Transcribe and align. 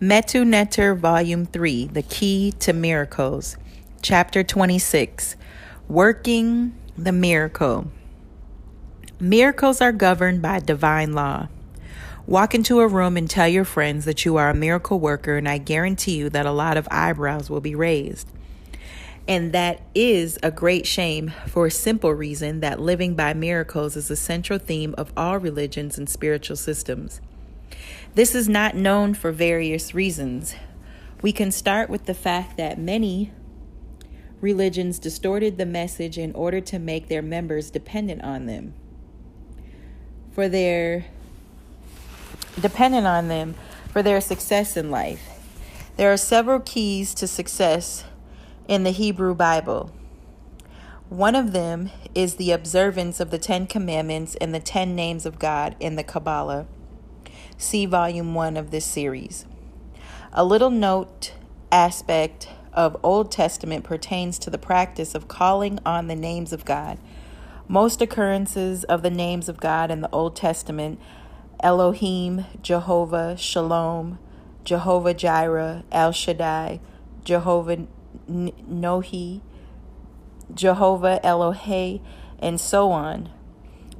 Metu 0.00 0.46
Neter, 0.46 0.94
Volume 0.94 1.46
3 1.46 1.86
The 1.86 2.02
Key 2.02 2.52
to 2.58 2.74
Miracles, 2.74 3.56
Chapter 4.02 4.44
26 4.44 5.36
Working 5.88 6.74
the 6.98 7.12
Miracle. 7.12 7.90
Miracles 9.18 9.80
are 9.80 9.92
governed 9.92 10.42
by 10.42 10.58
divine 10.58 11.14
law. 11.14 11.48
Walk 12.26 12.54
into 12.54 12.80
a 12.80 12.86
room 12.86 13.16
and 13.16 13.30
tell 13.30 13.48
your 13.48 13.64
friends 13.64 14.04
that 14.04 14.26
you 14.26 14.36
are 14.36 14.50
a 14.50 14.54
miracle 14.54 15.00
worker, 15.00 15.38
and 15.38 15.48
I 15.48 15.56
guarantee 15.56 16.18
you 16.18 16.28
that 16.28 16.44
a 16.44 16.52
lot 16.52 16.76
of 16.76 16.86
eyebrows 16.90 17.48
will 17.48 17.62
be 17.62 17.74
raised. 17.74 18.30
And 19.26 19.52
that 19.52 19.80
is 19.94 20.38
a 20.42 20.50
great 20.50 20.86
shame 20.86 21.32
for 21.46 21.68
a 21.68 21.70
simple 21.70 22.12
reason 22.12 22.60
that 22.60 22.80
living 22.82 23.14
by 23.14 23.32
miracles 23.32 23.96
is 23.96 24.10
a 24.10 24.16
central 24.16 24.58
theme 24.58 24.94
of 24.98 25.10
all 25.16 25.38
religions 25.38 25.96
and 25.96 26.06
spiritual 26.06 26.56
systems. 26.56 27.22
This 28.16 28.34
is 28.34 28.48
not 28.48 28.74
known 28.74 29.12
for 29.12 29.30
various 29.30 29.92
reasons. 29.92 30.54
We 31.20 31.32
can 31.32 31.52
start 31.52 31.90
with 31.90 32.06
the 32.06 32.14
fact 32.14 32.56
that 32.56 32.78
many 32.78 33.30
religions 34.40 34.98
distorted 34.98 35.58
the 35.58 35.66
message 35.66 36.16
in 36.16 36.32
order 36.32 36.62
to 36.62 36.78
make 36.78 37.08
their 37.08 37.20
members 37.20 37.70
dependent 37.70 38.24
on 38.24 38.46
them. 38.46 38.72
For 40.32 40.48
their 40.48 41.04
dependent 42.58 43.06
on 43.06 43.28
them 43.28 43.54
for 43.92 44.02
their 44.02 44.22
success 44.22 44.78
in 44.78 44.90
life. 44.90 45.28
There 45.98 46.10
are 46.10 46.16
several 46.16 46.60
keys 46.60 47.12
to 47.16 47.26
success 47.26 48.04
in 48.66 48.84
the 48.84 48.92
Hebrew 48.92 49.34
Bible. 49.34 49.92
One 51.10 51.34
of 51.34 51.52
them 51.52 51.90
is 52.14 52.36
the 52.36 52.52
observance 52.52 53.20
of 53.20 53.30
the 53.30 53.38
Ten 53.38 53.66
Commandments 53.66 54.36
and 54.36 54.54
the 54.54 54.60
Ten 54.60 54.96
Names 54.96 55.26
of 55.26 55.38
God 55.38 55.76
in 55.80 55.96
the 55.96 56.02
Kabbalah. 56.02 56.66
See 57.58 57.86
volume 57.86 58.34
one 58.34 58.58
of 58.58 58.70
this 58.70 58.84
series. 58.84 59.46
A 60.30 60.44
little 60.44 60.68
note 60.68 61.32
aspect 61.72 62.50
of 62.74 62.98
Old 63.02 63.32
Testament 63.32 63.82
pertains 63.82 64.38
to 64.40 64.50
the 64.50 64.58
practice 64.58 65.14
of 65.14 65.26
calling 65.26 65.78
on 65.86 66.06
the 66.06 66.14
names 66.14 66.52
of 66.52 66.66
God. 66.66 66.98
Most 67.66 68.02
occurrences 68.02 68.84
of 68.84 69.02
the 69.02 69.10
names 69.10 69.48
of 69.48 69.58
God 69.58 69.90
in 69.90 70.02
the 70.02 70.10
Old 70.12 70.36
Testament 70.36 71.00
Elohim, 71.62 72.44
Jehovah, 72.60 73.38
Shalom, 73.38 74.18
Jehovah 74.62 75.14
Jireh, 75.14 75.82
El 75.90 76.12
Shaddai, 76.12 76.80
Jehovah 77.24 77.86
Nohi, 78.28 79.40
Jehovah 80.52 81.20
Elohe, 81.24 82.02
and 82.38 82.60
so 82.60 82.92
on 82.92 83.30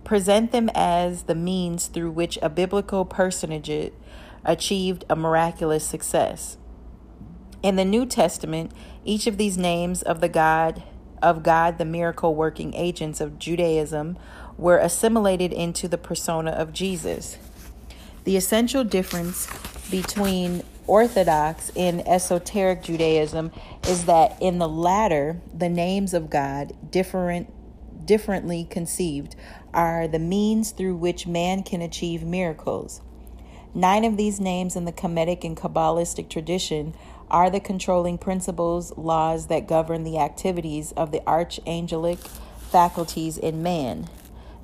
present 0.06 0.52
them 0.52 0.70
as 0.72 1.24
the 1.24 1.34
means 1.34 1.88
through 1.88 2.12
which 2.12 2.38
a 2.40 2.48
biblical 2.48 3.04
personage 3.04 3.92
achieved 4.44 5.04
a 5.10 5.16
miraculous 5.16 5.84
success. 5.84 6.56
In 7.60 7.74
the 7.74 7.84
New 7.84 8.06
Testament, 8.06 8.70
each 9.04 9.26
of 9.26 9.36
these 9.36 9.58
names 9.58 10.02
of 10.02 10.20
the 10.20 10.28
God 10.28 10.84
of 11.22 11.42
God, 11.42 11.78
the 11.78 11.84
miracle 11.84 12.34
working 12.34 12.72
agents 12.74 13.20
of 13.20 13.38
Judaism, 13.38 14.16
were 14.56 14.78
assimilated 14.78 15.52
into 15.52 15.88
the 15.88 15.98
persona 15.98 16.52
of 16.52 16.72
Jesus. 16.72 17.38
The 18.24 18.36
essential 18.36 18.84
difference 18.84 19.48
between 19.90 20.62
Orthodox 20.86 21.72
and 21.74 22.06
esoteric 22.06 22.82
Judaism 22.82 23.50
is 23.88 24.04
that 24.04 24.40
in 24.40 24.58
the 24.58 24.68
latter, 24.68 25.40
the 25.52 25.68
names 25.68 26.14
of 26.14 26.30
God, 26.30 26.74
different 26.92 27.52
differently 28.06 28.64
conceived, 28.64 29.36
are 29.72 30.08
the 30.08 30.18
means 30.18 30.70
through 30.70 30.96
which 30.96 31.26
man 31.26 31.62
can 31.62 31.82
achieve 31.82 32.22
miracles. 32.22 33.00
Nine 33.74 34.04
of 34.04 34.16
these 34.16 34.40
names 34.40 34.74
in 34.74 34.86
the 34.86 34.92
Kemetic 34.92 35.44
and 35.44 35.56
Kabbalistic 35.56 36.28
tradition 36.28 36.94
are 37.30 37.50
the 37.50 37.60
controlling 37.60 38.18
principles, 38.18 38.96
laws 38.96 39.48
that 39.48 39.66
govern 39.66 40.04
the 40.04 40.18
activities 40.18 40.92
of 40.92 41.10
the 41.10 41.20
archangelic 41.26 42.18
faculties 42.70 43.36
in 43.36 43.62
man. 43.62 44.08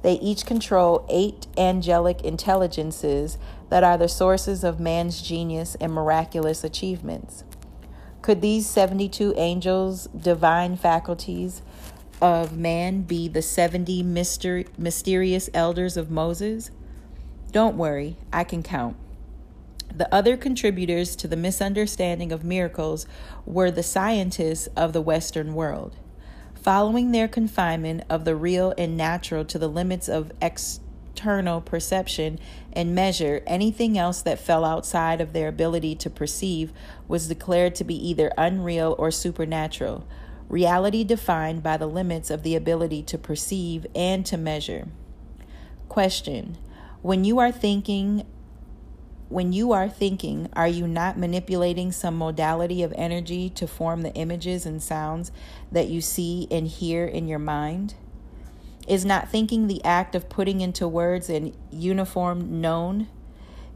They 0.02 0.14
each 0.14 0.46
control 0.46 1.04
eight 1.08 1.46
angelic 1.56 2.22
intelligences 2.22 3.38
that 3.68 3.84
are 3.84 3.96
the 3.96 4.08
sources 4.08 4.64
of 4.64 4.80
man's 4.80 5.22
genius 5.22 5.76
and 5.80 5.92
miraculous 5.92 6.64
achievements. 6.64 7.44
Could 8.20 8.40
these 8.40 8.66
72 8.66 9.34
angels' 9.36 10.06
divine 10.08 10.76
faculties 10.76 11.62
of 12.22 12.56
man 12.56 13.02
be 13.02 13.26
the 13.26 13.42
70 13.42 14.04
myster- 14.04 14.66
mysterious 14.78 15.50
elders 15.52 15.96
of 15.96 16.08
Moses? 16.10 16.70
Don't 17.50 17.76
worry, 17.76 18.16
I 18.32 18.44
can 18.44 18.62
count. 18.62 18.96
The 19.94 20.12
other 20.14 20.36
contributors 20.36 21.16
to 21.16 21.28
the 21.28 21.36
misunderstanding 21.36 22.32
of 22.32 22.44
miracles 22.44 23.06
were 23.44 23.70
the 23.70 23.82
scientists 23.82 24.68
of 24.68 24.92
the 24.92 25.02
Western 25.02 25.52
world. 25.54 25.96
Following 26.54 27.10
their 27.10 27.26
confinement 27.28 28.04
of 28.08 28.24
the 28.24 28.36
real 28.36 28.72
and 28.78 28.96
natural 28.96 29.44
to 29.46 29.58
the 29.58 29.68
limits 29.68 30.08
of 30.08 30.30
external 30.40 31.60
perception 31.60 32.38
and 32.72 32.94
measure, 32.94 33.42
anything 33.48 33.98
else 33.98 34.22
that 34.22 34.38
fell 34.38 34.64
outside 34.64 35.20
of 35.20 35.32
their 35.32 35.48
ability 35.48 35.96
to 35.96 36.08
perceive 36.08 36.72
was 37.08 37.26
declared 37.26 37.74
to 37.74 37.84
be 37.84 38.08
either 38.08 38.32
unreal 38.38 38.94
or 38.96 39.10
supernatural 39.10 40.06
reality 40.52 41.02
defined 41.02 41.62
by 41.62 41.78
the 41.78 41.86
limits 41.86 42.30
of 42.30 42.42
the 42.42 42.54
ability 42.54 43.02
to 43.02 43.16
perceive 43.16 43.86
and 43.94 44.24
to 44.26 44.36
measure. 44.36 44.86
Question 45.88 46.58
When 47.00 47.24
you 47.24 47.40
are 47.40 47.50
thinking, 47.50 48.24
when 49.30 49.54
you 49.54 49.72
are 49.72 49.88
thinking, 49.88 50.50
are 50.52 50.68
you 50.68 50.86
not 50.86 51.18
manipulating 51.18 51.90
some 51.90 52.18
modality 52.18 52.82
of 52.82 52.92
energy 52.96 53.48
to 53.48 53.66
form 53.66 54.02
the 54.02 54.12
images 54.12 54.66
and 54.66 54.82
sounds 54.82 55.32
that 55.72 55.88
you 55.88 56.02
see 56.02 56.46
and 56.50 56.68
hear 56.68 57.06
in 57.06 57.26
your 57.26 57.38
mind? 57.38 57.94
Is 58.86 59.06
not 59.06 59.30
thinking 59.30 59.68
the 59.68 59.82
act 59.84 60.14
of 60.14 60.28
putting 60.28 60.60
into 60.60 60.86
words 60.86 61.30
an 61.30 61.54
uniform 61.70 62.60
known? 62.60 63.08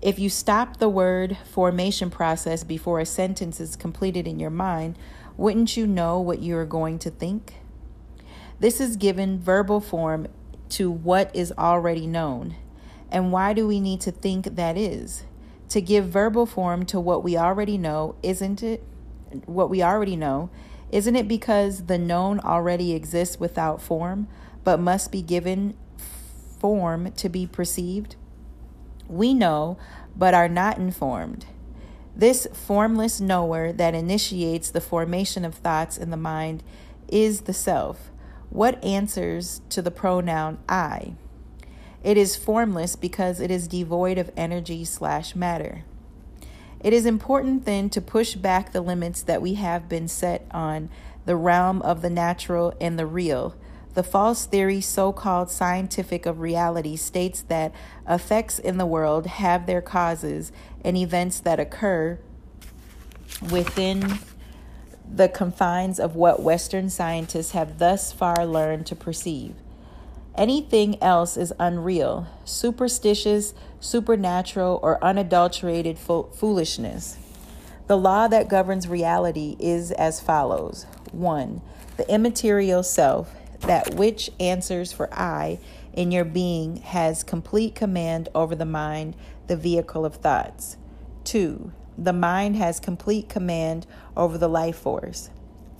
If 0.02 0.18
you 0.18 0.28
stop 0.28 0.76
the 0.76 0.90
word 0.90 1.38
formation 1.50 2.10
process 2.10 2.64
before 2.64 3.00
a 3.00 3.06
sentence 3.06 3.60
is 3.60 3.76
completed 3.76 4.28
in 4.28 4.38
your 4.38 4.50
mind, 4.50 4.98
wouldn't 5.36 5.76
you 5.76 5.86
know 5.86 6.20
what 6.20 6.40
you 6.40 6.56
are 6.56 6.64
going 6.64 6.98
to 7.00 7.10
think? 7.10 7.54
This 8.58 8.80
is 8.80 8.96
given 8.96 9.38
verbal 9.38 9.80
form 9.80 10.28
to 10.70 10.90
what 10.90 11.34
is 11.34 11.52
already 11.58 12.06
known. 12.06 12.56
And 13.10 13.30
why 13.30 13.52
do 13.52 13.66
we 13.66 13.80
need 13.80 14.00
to 14.02 14.10
think 14.10 14.56
that 14.56 14.76
is? 14.76 15.24
To 15.70 15.80
give 15.80 16.06
verbal 16.06 16.46
form 16.46 16.86
to 16.86 16.98
what 16.98 17.22
we 17.22 17.36
already 17.36 17.76
know, 17.76 18.14
isn't 18.22 18.62
it? 18.62 18.82
What 19.44 19.68
we 19.68 19.82
already 19.82 20.16
know, 20.16 20.50
isn't 20.90 21.16
it 21.16 21.28
because 21.28 21.86
the 21.86 21.98
known 21.98 22.40
already 22.40 22.94
exists 22.94 23.38
without 23.38 23.82
form, 23.82 24.28
but 24.64 24.80
must 24.80 25.12
be 25.12 25.20
given 25.20 25.76
form 26.58 27.12
to 27.12 27.28
be 27.28 27.46
perceived? 27.46 28.16
We 29.08 29.34
know, 29.34 29.76
but 30.16 30.34
are 30.34 30.48
not 30.48 30.78
informed. 30.78 31.46
This 32.16 32.46
formless 32.54 33.20
knower 33.20 33.72
that 33.72 33.94
initiates 33.94 34.70
the 34.70 34.80
formation 34.80 35.44
of 35.44 35.54
thoughts 35.54 35.98
in 35.98 36.10
the 36.10 36.16
mind 36.16 36.62
is 37.08 37.42
the 37.42 37.52
self. 37.52 38.10
What 38.48 38.82
answers 38.82 39.60
to 39.68 39.82
the 39.82 39.90
pronoun 39.90 40.56
I? 40.66 41.12
It 42.02 42.16
is 42.16 42.34
formless 42.34 42.96
because 42.96 43.38
it 43.38 43.50
is 43.50 43.68
devoid 43.68 44.16
of 44.16 44.30
energy 44.34 44.82
slash 44.86 45.36
matter. 45.36 45.84
It 46.80 46.94
is 46.94 47.04
important 47.04 47.66
then 47.66 47.90
to 47.90 48.00
push 48.00 48.34
back 48.34 48.72
the 48.72 48.80
limits 48.80 49.20
that 49.22 49.42
we 49.42 49.54
have 49.54 49.86
been 49.86 50.08
set 50.08 50.46
on 50.50 50.88
the 51.26 51.36
realm 51.36 51.82
of 51.82 52.00
the 52.00 52.10
natural 52.10 52.72
and 52.80 52.98
the 52.98 53.06
real 53.06 53.56
the 53.96 54.02
false 54.02 54.44
theory, 54.44 54.82
so 54.82 55.10
called 55.10 55.50
scientific 55.50 56.26
of 56.26 56.38
reality, 56.38 56.96
states 56.96 57.40
that 57.48 57.72
effects 58.06 58.58
in 58.58 58.76
the 58.76 58.84
world 58.84 59.26
have 59.26 59.64
their 59.64 59.80
causes 59.80 60.52
and 60.84 60.98
events 60.98 61.40
that 61.40 61.58
occur 61.58 62.18
within 63.50 64.18
the 65.10 65.30
confines 65.30 65.98
of 65.98 66.14
what 66.14 66.42
Western 66.42 66.90
scientists 66.90 67.52
have 67.52 67.78
thus 67.78 68.12
far 68.12 68.44
learned 68.44 68.84
to 68.84 68.94
perceive. 68.94 69.54
Anything 70.34 71.02
else 71.02 71.38
is 71.38 71.54
unreal, 71.58 72.26
superstitious, 72.44 73.54
supernatural, 73.80 74.78
or 74.82 75.02
unadulterated 75.02 75.98
fo- 75.98 76.24
foolishness. 76.24 77.16
The 77.86 77.96
law 77.96 78.28
that 78.28 78.50
governs 78.50 78.86
reality 78.88 79.56
is 79.58 79.90
as 79.92 80.20
follows 80.20 80.84
1. 81.12 81.62
The 81.96 82.12
immaterial 82.12 82.82
self 82.82 83.32
that 83.60 83.94
which 83.94 84.30
answers 84.38 84.92
for 84.92 85.12
I 85.12 85.58
in 85.92 86.12
your 86.12 86.24
being 86.24 86.76
has 86.78 87.22
complete 87.22 87.74
command 87.74 88.28
over 88.34 88.54
the 88.54 88.66
mind, 88.66 89.16
the 89.46 89.56
vehicle 89.56 90.04
of 90.04 90.16
thoughts. 90.16 90.76
2. 91.24 91.72
The 91.98 92.12
mind 92.12 92.56
has 92.56 92.78
complete 92.78 93.28
command 93.28 93.86
over 94.16 94.36
the 94.36 94.48
life 94.48 94.76
force. 94.76 95.30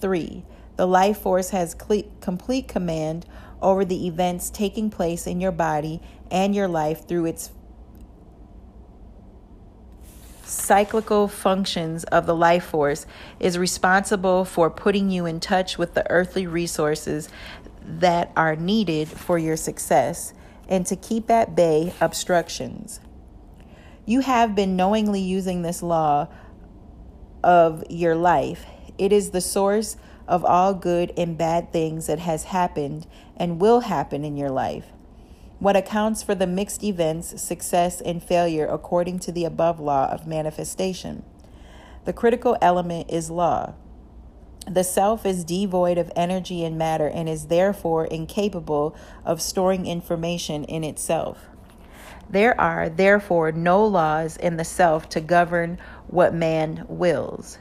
3. 0.01 0.45
The 0.77 0.87
life 0.87 1.19
force 1.19 1.51
has 1.51 1.75
complete 1.75 2.69
command 2.69 3.27
over 3.63 3.85
the 3.85 4.07
events 4.07 4.51
taking 4.51 4.91
place 4.91 5.27
in 5.27 5.41
your 5.41 5.53
body 5.53 6.01
and 6.31 6.55
your 6.55 6.69
life 6.69 7.07
through 7.07 7.27
its 7.27 7.51
cyclical 10.45 11.27
functions 11.27 12.05
of 12.05 12.27
the 12.27 12.35
life 12.35 12.67
force 12.67 13.05
is 13.41 13.59
responsible 13.59 14.45
for 14.45 14.71
putting 14.71 15.11
you 15.11 15.27
in 15.27 15.41
touch 15.41 15.77
with 15.77 15.95
the 15.95 16.09
earthly 16.11 16.47
resources 16.47 17.29
that 17.87 18.33
are 18.37 18.57
needed 18.57 19.09
for 19.09 19.39
your 19.39 19.57
success 19.57 20.35
and 20.69 20.85
to 20.87 20.97
keep 20.97 21.31
at 21.31 21.55
bay 21.55 21.95
obstructions. 22.01 23.01
You 24.05 24.21
have 24.21 24.55
been 24.55 24.77
knowingly 24.77 25.21
using 25.21 25.63
this 25.63 25.83
law 25.83 26.29
of 27.43 27.85
your 27.89 28.15
life. 28.15 28.67
It 28.99 29.13
is 29.13 29.31
the 29.31 29.41
source 29.41 29.97
of 30.27 30.45
all 30.45 30.75
good 30.75 31.13
and 31.17 31.39
bad 31.39 31.73
things 31.73 32.07
that 32.07 32.19
has 32.19 32.45
happened 32.45 33.07
and 33.37 33.61
will 33.61 33.81
happen 33.81 34.25
in 34.25 34.37
your 34.37 34.51
life. 34.51 34.87
What 35.59 35.77
accounts 35.77 36.23
for 36.23 36.35
the 36.35 36.47
mixed 36.47 36.85
events, 36.85 37.41
success, 37.41 38.01
and 38.01 38.23
failure 38.23 38.67
according 38.67 39.21
to 39.21 39.33
the 39.33 39.45
above 39.45 39.81
law 39.81 40.07
of 40.11 40.27
manifestation? 40.27 41.25
The 42.05 42.13
critical 42.13 42.57
element 42.61 43.11
is 43.11 43.31
law. 43.31 43.75
The 44.69 44.83
self 44.83 45.25
is 45.25 45.45
devoid 45.45 45.97
of 45.97 46.11
energy 46.17 46.65
and 46.65 46.77
matter 46.77 47.07
and 47.07 47.29
is 47.29 47.47
therefore 47.47 48.07
incapable 48.07 48.97
of 49.25 49.41
storing 49.41 49.87
information 49.87 50.65
in 50.65 50.83
itself. 50.83 51.47
There 52.29 52.61
are, 52.61 52.89
therefore, 52.89 53.53
no 53.53 53.87
laws 53.87 54.37
in 54.37 54.57
the 54.57 54.65
self 54.65 55.09
to 55.11 55.21
govern 55.21 55.79
what 56.09 56.35
man 56.35 56.85
wills. 56.89 57.59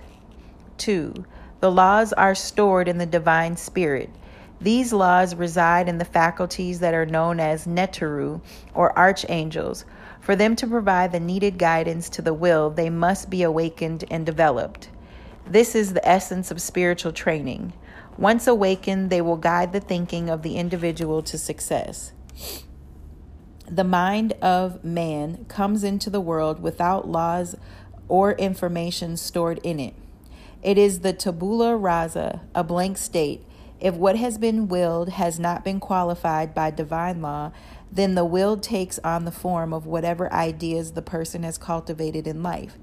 2. 0.80 1.26
The 1.60 1.72
laws 1.72 2.12
are 2.14 2.34
stored 2.34 2.88
in 2.88 2.98
the 2.98 3.06
divine 3.06 3.56
spirit. 3.56 4.10
These 4.60 4.92
laws 4.92 5.36
reside 5.36 5.88
in 5.88 6.00
the 6.00 6.06
faculties 6.06 6.80
that 6.80 6.96
are 6.96 7.06
known 7.06 7.40
as 7.40 7.68
neteru, 7.68 8.42
or 8.74 8.98
archangels. 8.98 9.86
For 10.22 10.36
them 10.36 10.56
to 10.56 10.66
provide 10.66 11.12
the 11.12 11.20
needed 11.20 11.60
guidance 11.60 12.10
to 12.10 12.24
the 12.24 12.34
will, 12.34 12.72
they 12.72 12.90
must 12.90 13.30
be 13.30 13.44
awakened 13.44 14.06
and 14.10 14.26
developed. 14.26 14.90
This 15.48 15.76
is 15.76 15.94
the 15.94 16.08
essence 16.08 16.50
of 16.50 16.60
spiritual 16.60 17.12
training. 17.12 17.74
Once 18.18 18.48
awakened, 18.48 19.12
they 19.12 19.22
will 19.22 19.38
guide 19.38 19.74
the 19.74 19.80
thinking 19.80 20.28
of 20.30 20.42
the 20.42 20.58
individual 20.58 21.22
to 21.22 21.38
success. 21.38 22.14
The 23.70 23.84
mind 23.84 24.34
of 24.42 24.84
man 24.84 25.46
comes 25.48 25.84
into 25.84 26.10
the 26.10 26.22
world 26.22 26.62
without 26.62 27.08
laws 27.08 27.56
or 28.08 28.34
information 28.34 29.18
stored 29.18 29.60
in 29.64 29.80
it. 29.80 29.94
It 30.64 30.80
is 30.80 31.00
the 31.00 31.14
tabula 31.14 31.76
rasa, 31.76 32.42
a 32.56 32.64
blank 32.64 32.98
state. 32.98 33.46
If 33.80 33.94
what 33.94 34.18
has 34.18 34.40
been 34.40 34.68
willed 34.68 35.10
has 35.10 35.40
not 35.40 35.64
been 35.64 35.80
qualified 35.80 36.56
by 36.56 36.72
divine 36.72 37.22
law, 37.22 37.52
then 37.92 38.16
the 38.16 38.26
will 38.26 38.58
takes 38.58 38.98
on 39.04 39.26
the 39.26 39.32
form 39.32 39.74
of 39.74 39.86
whatever 39.86 40.32
ideas 40.34 40.94
the 40.94 41.02
person 41.04 41.44
has 41.44 41.60
cultivated 41.60 42.26
in 42.26 42.42
life. 42.42 42.78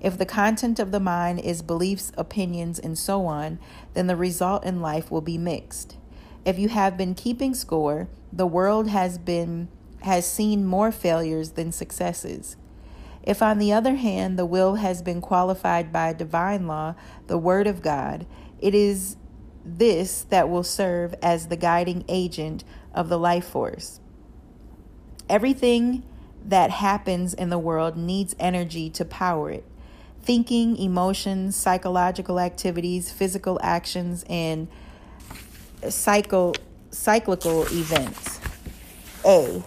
If 0.00 0.16
the 0.16 0.26
content 0.26 0.78
of 0.78 0.92
the 0.92 1.00
mind 1.00 1.40
is 1.40 1.60
beliefs, 1.60 2.10
opinions, 2.16 2.78
and 2.78 2.98
so 2.98 3.26
on, 3.26 3.58
then 3.92 4.06
the 4.06 4.16
result 4.16 4.64
in 4.64 4.80
life 4.80 5.10
will 5.10 5.20
be 5.20 5.36
mixed. 5.36 5.96
If 6.44 6.58
you 6.58 6.70
have 6.70 6.96
been 6.96 7.14
keeping 7.14 7.54
score, 7.54 8.08
the 8.32 8.46
world 8.46 8.88
has 8.88 9.18
been 9.18 9.68
has 10.02 10.26
seen 10.26 10.64
more 10.64 10.90
failures 10.90 11.50
than 11.50 11.70
successes. 11.70 12.56
If, 13.22 13.42
on 13.42 13.58
the 13.58 13.74
other 13.74 13.96
hand, 13.96 14.38
the 14.38 14.46
will 14.46 14.76
has 14.76 15.02
been 15.02 15.20
qualified 15.20 15.92
by 15.92 16.14
divine 16.14 16.66
law, 16.66 16.94
the 17.26 17.36
Word 17.36 17.66
of 17.66 17.82
God, 17.82 18.26
it 18.58 18.74
is 18.74 19.16
this 19.62 20.22
that 20.30 20.48
will 20.48 20.62
serve 20.62 21.14
as 21.20 21.48
the 21.48 21.56
guiding 21.56 22.02
agent 22.08 22.64
of 22.94 23.10
the 23.10 23.18
life 23.18 23.44
force. 23.44 24.00
Everything 25.28 26.02
that 26.42 26.70
happens 26.70 27.34
in 27.34 27.50
the 27.50 27.58
world 27.58 27.98
needs 27.98 28.34
energy 28.38 28.88
to 28.88 29.04
power 29.04 29.50
it 29.50 29.69
thinking, 30.22 30.76
emotions, 30.76 31.56
psychological 31.56 32.38
activities, 32.38 33.10
physical 33.10 33.58
actions, 33.62 34.24
and 34.28 34.68
cycle, 35.88 36.54
cyclical 36.90 37.62
events. 37.72 38.40
A. 39.24 39.62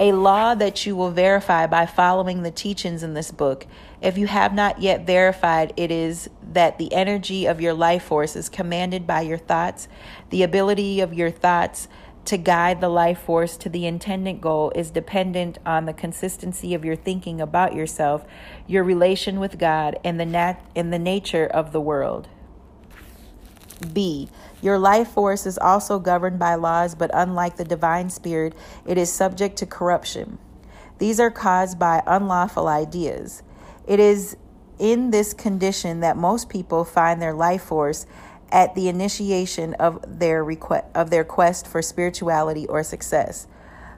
A 0.00 0.12
law 0.12 0.54
that 0.56 0.84
you 0.86 0.96
will 0.96 1.12
verify 1.12 1.66
by 1.66 1.86
following 1.86 2.42
the 2.42 2.50
teachings 2.50 3.02
in 3.02 3.14
this 3.14 3.30
book. 3.30 3.66
If 4.02 4.18
you 4.18 4.26
have 4.26 4.52
not 4.52 4.80
yet 4.80 5.06
verified, 5.06 5.72
it 5.76 5.90
is 5.90 6.28
that 6.52 6.78
the 6.78 6.92
energy 6.92 7.46
of 7.46 7.60
your 7.60 7.74
life 7.74 8.02
force 8.04 8.34
is 8.36 8.48
commanded 8.48 9.06
by 9.06 9.20
your 9.20 9.38
thoughts, 9.38 9.86
the 10.30 10.42
ability 10.42 11.00
of 11.00 11.14
your 11.14 11.30
thoughts 11.30 11.88
to 12.26 12.36
guide 12.38 12.80
the 12.80 12.88
life 12.88 13.20
force 13.20 13.56
to 13.58 13.68
the 13.68 13.86
intended 13.86 14.40
goal 14.40 14.72
is 14.74 14.90
dependent 14.90 15.58
on 15.66 15.84
the 15.84 15.92
consistency 15.92 16.74
of 16.74 16.84
your 16.84 16.96
thinking 16.96 17.40
about 17.40 17.74
yourself, 17.74 18.24
your 18.66 18.82
relation 18.82 19.40
with 19.40 19.58
God, 19.58 19.98
and 20.04 20.18
the 20.18 20.26
nat- 20.26 20.64
and 20.74 20.92
the 20.92 20.98
nature 20.98 21.46
of 21.46 21.72
the 21.72 21.80
world. 21.80 22.28
B. 23.92 24.28
Your 24.62 24.78
life 24.78 25.08
force 25.08 25.44
is 25.44 25.58
also 25.58 25.98
governed 25.98 26.38
by 26.38 26.54
laws, 26.54 26.94
but 26.94 27.10
unlike 27.12 27.56
the 27.56 27.64
divine 27.64 28.08
spirit, 28.08 28.54
it 28.86 28.96
is 28.96 29.12
subject 29.12 29.56
to 29.58 29.66
corruption. 29.66 30.38
These 30.98 31.20
are 31.20 31.30
caused 31.30 31.78
by 31.78 32.02
unlawful 32.06 32.68
ideas. 32.68 33.42
It 33.86 34.00
is 34.00 34.36
in 34.78 35.10
this 35.10 35.34
condition 35.34 36.00
that 36.00 36.16
most 36.16 36.48
people 36.48 36.84
find 36.84 37.20
their 37.20 37.34
life 37.34 37.62
force 37.62 38.06
at 38.54 38.76
the 38.76 38.88
initiation 38.88 39.74
of 39.74 39.98
their 40.06 40.44
request 40.44 40.84
of 40.94 41.10
their 41.10 41.24
quest 41.24 41.66
for 41.66 41.82
spirituality 41.82 42.66
or 42.68 42.84
success. 42.84 43.48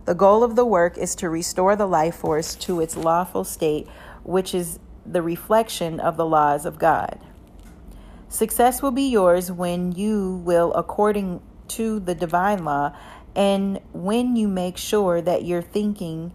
The 0.07 0.15
goal 0.15 0.43
of 0.43 0.57
the 0.57 0.65
work 0.65 0.97
is 0.97 1.15
to 1.17 1.29
restore 1.29 1.77
the 1.77 1.87
life 1.87 2.15
force 2.17 2.55
to 2.57 2.81
its 2.81 2.97
lawful 2.97 3.45
state, 3.45 3.87
which 4.23 4.55
is 4.55 4.79
the 5.05 5.21
reflection 5.21 6.01
of 6.01 6.17
the 6.17 6.25
laws 6.25 6.65
of 6.65 6.79
God. 6.79 7.21
Success 8.31 8.81
will 8.81 8.93
be 8.93 9.11
yours 9.11 9.53
when 9.53 9.93
you 9.93 10.41
will 10.45 10.73
according 10.73 11.43
to 11.69 12.01
the 12.01 12.15
divine 12.15 12.65
law 12.65 12.97
and 13.35 13.79
when 13.93 14.37
you 14.37 14.49
make 14.49 14.79
sure 14.79 15.21
that 15.21 15.45
your 15.45 15.61
thinking 15.61 16.33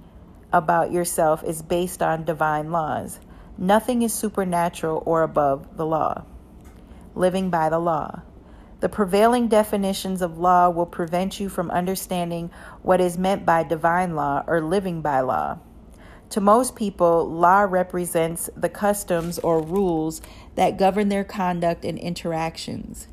about 0.53 0.91
yourself 0.91 1.43
is 1.43 1.63
based 1.63 2.03
on 2.03 2.23
divine 2.23 2.71
laws. 2.71 3.19
Nothing 3.57 4.03
is 4.03 4.13
supernatural 4.13 5.01
or 5.07 5.23
above 5.23 5.75
the 5.75 5.85
law 5.87 6.25
living 7.15 7.49
by 7.49 7.69
the 7.69 7.79
law. 7.79 8.21
The 8.81 8.89
prevailing 8.89 9.47
definitions 9.47 10.21
of 10.21 10.39
law 10.39 10.69
will 10.69 10.87
prevent 10.87 11.39
you 11.39 11.49
from 11.49 11.69
understanding 11.69 12.49
what 12.81 12.99
is 12.99 13.17
meant 13.17 13.45
by 13.45 13.63
divine 13.63 14.15
law 14.15 14.43
or 14.47 14.59
living 14.59 15.01
by 15.01 15.19
law. 15.21 15.59
To 16.31 16.41
most 16.41 16.75
people, 16.75 17.29
law 17.29 17.61
represents 17.61 18.49
the 18.55 18.69
customs 18.69 19.37
or 19.39 19.61
rules 19.61 20.21
that 20.55 20.77
govern 20.77 21.09
their 21.09 21.23
conduct 21.23 21.85
and 21.85 21.99
interactions. 21.99 23.07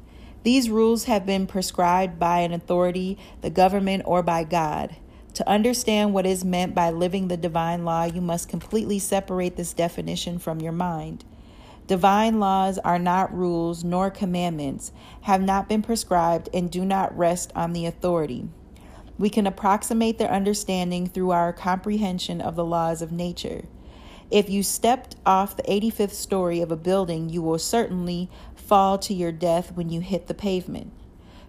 These 0.44 0.70
rules 0.70 1.04
have 1.04 1.26
been 1.26 1.46
prescribed 1.46 2.18
by 2.18 2.40
an 2.40 2.52
authority, 2.52 3.18
the 3.40 3.50
government, 3.50 4.04
or 4.06 4.22
by 4.22 4.44
God. 4.44 4.96
To 5.34 5.48
understand 5.48 6.14
what 6.14 6.26
is 6.26 6.44
meant 6.44 6.74
by 6.74 6.90
living 6.90 7.28
the 7.28 7.36
divine 7.36 7.84
law, 7.84 8.04
you 8.04 8.20
must 8.20 8.48
completely 8.48 8.98
separate 8.98 9.56
this 9.56 9.72
definition 9.72 10.38
from 10.38 10.60
your 10.60 10.72
mind. 10.72 11.24
Divine 11.88 12.38
laws 12.38 12.76
are 12.76 12.98
not 12.98 13.34
rules 13.34 13.82
nor 13.82 14.10
commandments, 14.10 14.92
have 15.22 15.40
not 15.40 15.70
been 15.70 15.80
prescribed, 15.80 16.50
and 16.52 16.70
do 16.70 16.84
not 16.84 17.16
rest 17.16 17.50
on 17.56 17.72
the 17.72 17.86
authority. 17.86 18.46
We 19.18 19.30
can 19.30 19.46
approximate 19.46 20.18
their 20.18 20.30
understanding 20.30 21.06
through 21.06 21.30
our 21.30 21.50
comprehension 21.50 22.42
of 22.42 22.56
the 22.56 22.64
laws 22.64 23.00
of 23.00 23.10
nature. 23.10 23.64
If 24.30 24.50
you 24.50 24.62
stepped 24.62 25.16
off 25.24 25.56
the 25.56 25.62
85th 25.62 26.10
story 26.10 26.60
of 26.60 26.70
a 26.70 26.76
building, 26.76 27.30
you 27.30 27.40
will 27.40 27.58
certainly 27.58 28.28
fall 28.54 28.98
to 28.98 29.14
your 29.14 29.32
death 29.32 29.72
when 29.72 29.88
you 29.88 30.02
hit 30.02 30.26
the 30.26 30.34
pavement. 30.34 30.92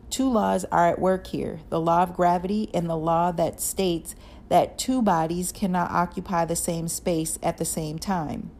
Two 0.09 0.29
laws 0.29 0.63
are 0.71 0.87
at 0.87 0.99
work 0.99 1.27
here 1.27 1.59
the 1.69 1.81
law 1.81 2.01
of 2.01 2.15
gravity 2.15 2.69
and 2.73 2.89
the 2.89 2.95
law 2.95 3.33
that 3.33 3.59
states 3.59 4.15
that 4.47 4.77
two 4.77 5.01
bodies 5.01 5.51
cannot 5.51 5.91
occupy 5.91 6.45
the 6.45 6.55
same 6.55 6.87
space 6.87 7.37
at 7.43 7.57
the 7.57 7.65
same 7.65 7.99
time. 7.99 8.51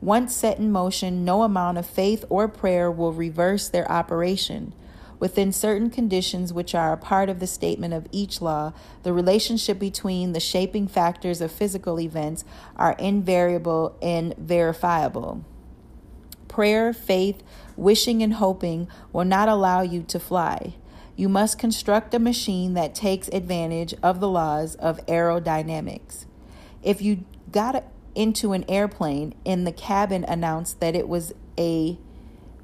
Once 0.00 0.34
set 0.34 0.58
in 0.58 0.72
motion, 0.72 1.24
no 1.24 1.42
amount 1.42 1.76
of 1.76 1.84
faith 1.84 2.24
or 2.30 2.48
prayer 2.48 2.90
will 2.90 3.12
reverse 3.12 3.68
their 3.68 3.90
operation. 3.90 4.72
Within 5.18 5.52
certain 5.52 5.90
conditions, 5.90 6.50
which 6.50 6.74
are 6.74 6.94
a 6.94 6.96
part 6.96 7.28
of 7.28 7.40
the 7.40 7.46
statement 7.46 7.92
of 7.92 8.06
each 8.10 8.40
law, 8.40 8.72
the 9.02 9.12
relationship 9.12 9.78
between 9.78 10.32
the 10.32 10.40
shaping 10.40 10.88
factors 10.88 11.42
of 11.42 11.52
physical 11.52 12.00
events 12.00 12.42
are 12.76 12.96
invariable 12.98 13.94
and 14.00 14.34
verifiable. 14.38 15.44
Prayer, 16.48 16.94
faith, 16.94 17.42
wishing, 17.76 18.22
and 18.22 18.34
hoping 18.34 18.88
will 19.12 19.26
not 19.26 19.50
allow 19.50 19.82
you 19.82 20.02
to 20.04 20.18
fly. 20.18 20.74
You 21.14 21.28
must 21.28 21.58
construct 21.58 22.14
a 22.14 22.18
machine 22.18 22.72
that 22.72 22.94
takes 22.94 23.28
advantage 23.28 23.94
of 24.02 24.20
the 24.20 24.28
laws 24.28 24.74
of 24.76 25.04
aerodynamics. 25.04 26.24
If 26.82 27.02
you 27.02 27.26
got 27.52 27.84
into 28.14 28.52
an 28.52 28.64
airplane, 28.68 29.34
and 29.46 29.66
the 29.66 29.72
cabin 29.72 30.24
announced 30.24 30.80
that 30.80 30.94
it 30.94 31.08
was 31.08 31.32
a 31.58 31.98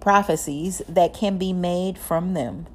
prophecies 0.00 0.82
that 0.88 1.14
can 1.14 1.38
be 1.38 1.52
made 1.52 1.98
from 1.98 2.34
them. 2.34 2.66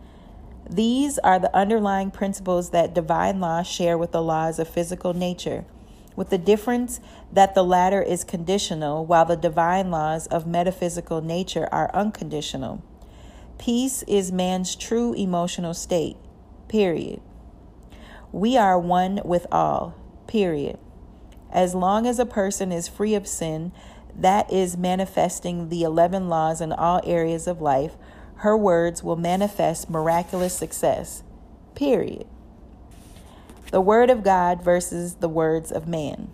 These 0.69 1.19
are 1.19 1.39
the 1.39 1.55
underlying 1.55 2.11
principles 2.11 2.71
that 2.71 2.93
divine 2.93 3.39
law 3.39 3.61
share 3.63 3.97
with 3.97 4.11
the 4.11 4.21
laws 4.21 4.57
of 4.57 4.67
physical 4.67 5.13
nature, 5.13 5.65
with 6.15 6.29
the 6.29 6.37
difference 6.37 6.99
that 7.31 7.53
the 7.53 7.63
latter 7.63 8.01
is 8.01 8.23
conditional 8.23 9.05
while 9.05 9.25
the 9.25 9.35
divine 9.35 9.91
laws 9.91 10.25
of 10.27 10.47
metaphysical 10.47 11.21
nature 11.21 11.69
are 11.71 11.93
unconditional. 11.93 12.83
Peace 13.57 14.03
is 14.03 14.31
man's 14.31 14.75
true 14.75 15.13
emotional 15.13 15.73
state, 15.73 16.17
period. 16.67 17.21
We 18.31 18.57
are 18.57 18.79
one 18.79 19.21
with 19.23 19.47
all, 19.51 19.95
period. 20.27 20.77
As 21.51 21.73
long 21.73 22.05
as 22.05 22.19
a 22.19 22.25
person 22.25 22.71
is 22.71 22.87
free 22.87 23.15
of 23.15 23.27
sin, 23.27 23.71
that 24.17 24.51
is 24.51 24.77
manifesting 24.77 25.69
the 25.69 25.83
11 25.83 26.29
laws 26.29 26.61
in 26.61 26.71
all 26.71 27.01
areas 27.03 27.47
of 27.47 27.61
life, 27.61 27.97
her 28.37 28.55
words 28.55 29.03
will 29.03 29.15
manifest 29.15 29.89
miraculous 29.89 30.53
success. 30.53 31.23
Period. 31.73 32.27
The 33.71 33.81
Word 33.81 34.09
of 34.09 34.23
God 34.23 34.63
versus 34.63 35.15
the 35.15 35.29
words 35.29 35.71
of 35.71 35.87
man. 35.87 36.29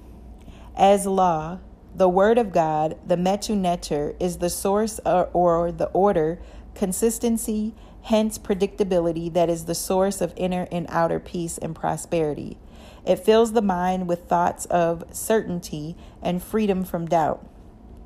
As 0.75 1.05
law, 1.05 1.59
the 1.95 2.09
Word 2.09 2.37
of 2.37 2.51
God, 2.51 2.97
the 3.05 3.15
Metu 3.15 3.55
Neter, 3.55 4.15
is 4.19 4.37
the 4.37 4.49
source 4.49 4.99
or, 5.05 5.29
or 5.33 5.71
the 5.71 5.87
order, 5.87 6.39
consistency, 6.75 7.73
hence 8.03 8.37
predictability 8.37 9.31
that 9.33 9.49
is 9.49 9.65
the 9.65 9.75
source 9.75 10.21
of 10.21 10.33
inner 10.35 10.67
and 10.71 10.85
outer 10.89 11.19
peace 11.19 11.57
and 11.57 11.75
prosperity. 11.75 12.57
It 13.05 13.17
fills 13.17 13.53
the 13.53 13.61
mind 13.61 14.07
with 14.07 14.27
thoughts 14.27 14.65
of 14.65 15.03
certainty 15.11 15.95
and 16.21 16.41
freedom 16.41 16.83
from 16.83 17.07
doubt. 17.07 17.45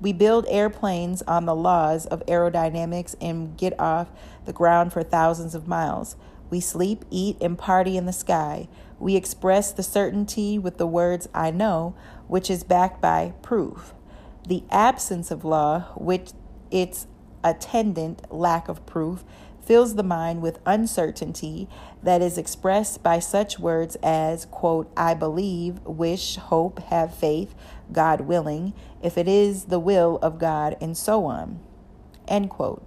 We 0.01 0.13
build 0.13 0.45
airplanes 0.49 1.21
on 1.23 1.45
the 1.45 1.55
laws 1.55 2.05
of 2.05 2.25
aerodynamics 2.25 3.15
and 3.21 3.57
get 3.57 3.79
off 3.79 4.09
the 4.45 4.53
ground 4.53 4.93
for 4.93 5.03
thousands 5.03 5.55
of 5.55 5.67
miles. 5.67 6.15
We 6.49 6.59
sleep, 6.59 7.05
eat, 7.09 7.37
and 7.41 7.57
party 7.57 7.97
in 7.97 8.05
the 8.05 8.13
sky. 8.13 8.67
We 8.99 9.15
express 9.15 9.71
the 9.71 9.83
certainty 9.83 10.59
with 10.59 10.77
the 10.77 10.87
words 10.87 11.27
I 11.33 11.51
know, 11.51 11.95
which 12.27 12.49
is 12.49 12.63
backed 12.63 13.01
by 13.01 13.33
proof. 13.41 13.93
The 14.47 14.63
absence 14.69 15.31
of 15.31 15.43
law, 15.43 15.87
which 15.95 16.31
its 16.71 17.07
attendant 17.43 18.31
lack 18.31 18.67
of 18.67 18.85
proof, 18.85 19.23
fills 19.65 19.95
the 19.95 20.03
mind 20.03 20.41
with 20.41 20.59
uncertainty 20.65 21.67
that 22.03 22.21
is 22.21 22.37
expressed 22.37 23.01
by 23.01 23.17
such 23.17 23.57
words 23.57 23.97
as, 24.03 24.45
quote, 24.45 24.91
I 24.95 25.15
believe, 25.15 25.81
wish, 25.83 26.35
hope, 26.35 26.79
have 26.83 27.15
faith, 27.15 27.55
God 27.91 28.21
willing, 28.21 28.73
if 29.01 29.17
it 29.17 29.27
is 29.27 29.65
the 29.65 29.79
will 29.79 30.17
of 30.21 30.39
God, 30.39 30.75
and 30.81 30.97
so 30.97 31.25
on. 31.25 31.59
End 32.27 32.49
quote. 32.49 32.85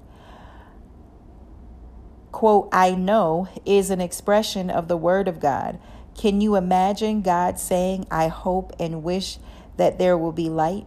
Quote, 2.33 2.69
I 2.73 2.95
know 2.95 3.49
is 3.65 3.91
an 3.91 4.01
expression 4.01 4.71
of 4.71 4.89
the 4.89 4.97
Word 4.97 5.29
of 5.29 5.41
God. 5.41 5.79
Can 6.17 6.41
you 6.41 6.57
imagine 6.57 7.23
God 7.23 7.59
saying, 7.59 8.07
I 8.11 8.29
hope 8.29 8.73
and 8.79 9.03
wish 9.03 9.39
that 9.77 9.99
there 9.99 10.19
will 10.19 10.33
be 10.33 10.49
light? 10.49 10.87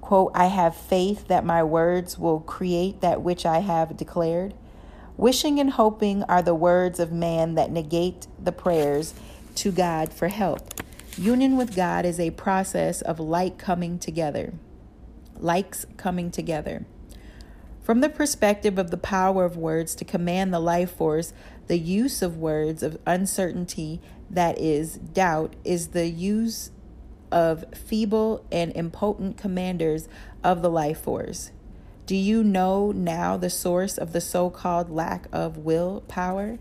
Quote, 0.00 0.32
I 0.34 0.46
have 0.46 0.74
faith 0.74 1.28
that 1.28 1.44
my 1.44 1.62
words 1.62 2.18
will 2.18 2.40
create 2.40 3.00
that 3.02 3.20
which 3.20 3.44
I 3.44 3.58
have 3.58 3.96
declared. 3.96 4.54
Wishing 5.16 5.58
and 5.58 5.70
hoping 5.70 6.22
are 6.24 6.40
the 6.40 6.54
words 6.54 6.98
of 6.98 7.12
man 7.12 7.56
that 7.56 7.70
negate 7.70 8.26
the 8.42 8.52
prayers 8.52 9.12
to 9.56 9.72
God 9.72 10.12
for 10.12 10.28
help. 10.28 10.72
Union 11.18 11.56
with 11.56 11.74
God 11.74 12.04
is 12.04 12.20
a 12.20 12.30
process 12.30 13.02
of 13.02 13.18
like 13.18 13.58
coming 13.58 13.98
together, 13.98 14.54
likes 15.36 15.84
coming 15.96 16.30
together. 16.30 16.86
From 17.82 18.02
the 18.02 18.08
perspective 18.08 18.78
of 18.78 18.92
the 18.92 18.96
power 18.96 19.44
of 19.44 19.56
words 19.56 19.96
to 19.96 20.04
command 20.04 20.54
the 20.54 20.60
life 20.60 20.92
force, 20.92 21.32
the 21.66 21.78
use 21.78 22.22
of 22.22 22.36
words 22.36 22.84
of 22.84 23.00
uncertainty, 23.04 24.00
that 24.30 24.58
is, 24.58 24.94
doubt, 24.98 25.56
is 25.64 25.88
the 25.88 26.06
use 26.06 26.70
of 27.32 27.64
feeble 27.74 28.44
and 28.52 28.70
impotent 28.76 29.36
commanders 29.36 30.08
of 30.44 30.62
the 30.62 30.70
life 30.70 31.00
force. 31.00 31.50
Do 32.06 32.14
you 32.14 32.44
know 32.44 32.92
now 32.92 33.36
the 33.36 33.50
source 33.50 33.98
of 33.98 34.12
the 34.12 34.20
so 34.20 34.50
called 34.50 34.88
lack 34.88 35.26
of 35.32 35.58
will 35.58 36.04
power? 36.06 36.58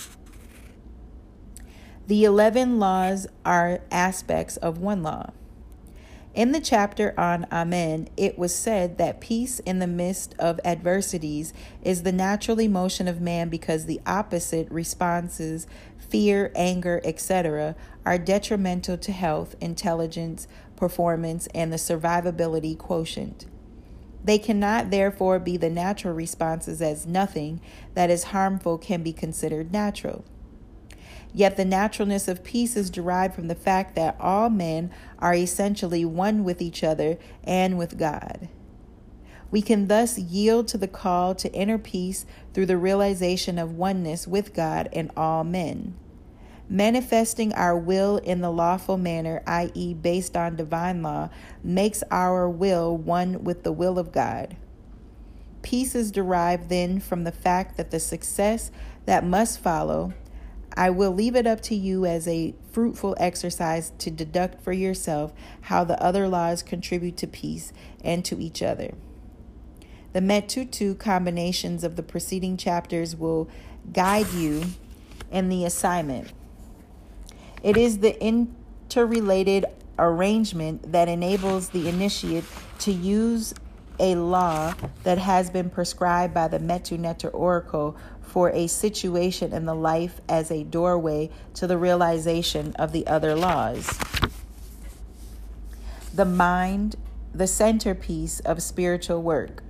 The 2.07 2.23
11 2.23 2.79
laws 2.79 3.27
are 3.43 3.81
aspects 3.91 4.55
of 4.55 4.77
one 4.77 5.03
law. 5.03 5.31
In 6.33 6.53
the 6.53 6.61
chapter 6.61 7.13
on 7.19 7.45
Amen, 7.51 8.07
it 8.15 8.39
was 8.39 8.55
said 8.55 8.97
that 8.97 9.19
peace 9.19 9.59
in 9.59 9.79
the 9.79 9.87
midst 9.87 10.33
of 10.39 10.61
adversities 10.63 11.51
is 11.83 12.03
the 12.03 12.13
natural 12.13 12.61
emotion 12.61 13.09
of 13.09 13.19
man 13.19 13.49
because 13.49 13.87
the 13.87 13.99
opposite 14.05 14.71
responses, 14.71 15.67
fear, 15.97 16.49
anger, 16.55 17.01
etc., 17.03 17.75
are 18.05 18.17
detrimental 18.17 18.97
to 18.99 19.11
health, 19.11 19.57
intelligence, 19.59 20.47
performance, 20.77 21.47
and 21.47 21.73
the 21.73 21.77
survivability 21.77 22.77
quotient. 22.77 23.47
They 24.23 24.37
cannot 24.37 24.91
therefore 24.91 25.39
be 25.39 25.57
the 25.57 25.69
natural 25.69 26.13
responses, 26.13 26.81
as 26.81 27.05
nothing 27.05 27.59
that 27.95 28.09
is 28.09 28.25
harmful 28.25 28.77
can 28.77 29.03
be 29.03 29.11
considered 29.11 29.73
natural. 29.73 30.23
Yet 31.33 31.57
the 31.57 31.65
naturalness 31.65 32.27
of 32.27 32.43
peace 32.43 32.75
is 32.75 32.89
derived 32.89 33.35
from 33.35 33.47
the 33.47 33.55
fact 33.55 33.95
that 33.95 34.15
all 34.19 34.49
men 34.49 34.91
are 35.19 35.33
essentially 35.33 36.05
one 36.05 36.43
with 36.43 36.61
each 36.61 36.83
other 36.83 37.17
and 37.43 37.77
with 37.77 37.97
God. 37.97 38.49
We 39.49 39.61
can 39.61 39.87
thus 39.87 40.17
yield 40.17 40.67
to 40.69 40.77
the 40.77 40.87
call 40.87 41.35
to 41.35 41.53
inner 41.53 41.77
peace 41.77 42.25
through 42.53 42.65
the 42.65 42.77
realization 42.77 43.57
of 43.57 43.77
oneness 43.77 44.27
with 44.27 44.53
God 44.53 44.89
and 44.91 45.11
all 45.15 45.43
men. 45.43 45.95
Manifesting 46.69 47.53
our 47.53 47.77
will 47.77 48.17
in 48.17 48.41
the 48.41 48.51
lawful 48.51 48.97
manner, 48.97 49.41
i.e., 49.47 49.93
based 49.93 50.35
on 50.35 50.57
divine 50.57 51.01
law, 51.01 51.29
makes 51.63 52.03
our 52.11 52.49
will 52.49 52.97
one 52.97 53.45
with 53.45 53.63
the 53.63 53.71
will 53.71 53.97
of 53.97 54.11
God. 54.11 54.57
Peace 55.61 55.95
is 55.95 56.11
derived 56.11 56.67
then 56.67 56.99
from 56.99 57.23
the 57.23 57.31
fact 57.31 57.77
that 57.77 57.91
the 57.91 57.99
success 58.01 58.69
that 59.05 59.23
must 59.23 59.59
follow 59.59 60.13
I 60.77 60.91
will 60.91 61.11
leave 61.11 61.35
it 61.35 61.47
up 61.47 61.59
to 61.61 61.75
you 61.75 62.05
as 62.05 62.27
a 62.27 62.53
fruitful 62.71 63.15
exercise 63.19 63.91
to 63.97 64.11
deduct 64.11 64.63
for 64.63 64.71
yourself 64.71 65.33
how 65.61 65.83
the 65.83 65.99
other 66.01 66.27
laws 66.27 66.61
contribute 66.61 67.17
to 67.17 67.27
peace 67.27 67.73
and 68.03 68.23
to 68.25 68.39
each 68.39 68.61
other. 68.61 68.93
The 70.13 70.19
Metutu 70.19 70.97
combinations 70.97 71.83
of 71.83 71.95
the 71.95 72.03
preceding 72.03 72.57
chapters 72.57 73.15
will 73.15 73.49
guide 73.91 74.31
you 74.33 74.65
in 75.31 75.49
the 75.49 75.65
assignment. 75.65 76.31
It 77.63 77.75
is 77.75 77.97
the 77.97 78.15
interrelated 78.23 79.65
arrangement 79.97 80.91
that 80.91 81.07
enables 81.07 81.69
the 81.69 81.89
initiate 81.89 82.45
to 82.79 82.91
use 82.91 83.55
a 83.99 84.13
law 84.13 84.75
that 85.03 85.17
has 85.17 85.49
been 85.49 85.71
prescribed 85.71 86.35
by 86.35 86.47
the 86.47 86.59
Metu 86.59 86.99
Neter 86.99 87.29
Oracle 87.29 87.97
for 88.27 88.49
a 88.51 88.67
situation 88.67 89.53
in 89.53 89.65
the 89.65 89.73
life 89.73 90.21
as 90.27 90.51
a 90.51 90.63
doorway 90.63 91.29
to 91.55 91.65
the 91.65 91.77
realization 91.77 92.73
of 92.75 92.91
the 92.91 93.07
other 93.07 93.35
laws. 93.35 93.97
The 96.13 96.25
mind, 96.25 96.95
the 97.33 97.47
centerpiece 97.47 98.39
of 98.41 98.61
spiritual 98.61 99.21
work. 99.21 99.63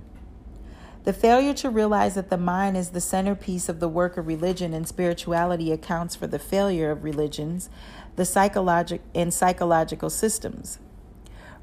The 1.04 1.12
failure 1.12 1.54
to 1.54 1.70
realize 1.70 2.16
that 2.16 2.28
the 2.28 2.36
mind 2.36 2.76
is 2.76 2.90
the 2.90 3.00
centerpiece 3.00 3.68
of 3.68 3.80
the 3.80 3.88
work 3.88 4.16
of 4.16 4.26
religion 4.26 4.74
and 4.74 4.86
spirituality 4.86 5.72
accounts 5.72 6.14
for 6.14 6.26
the 6.26 6.38
failure 6.38 6.90
of 6.90 7.04
religions, 7.04 7.70
the 8.16 8.24
psychologic 8.24 9.00
and 9.14 9.32
psychological 9.32 10.10
systems. 10.10 10.78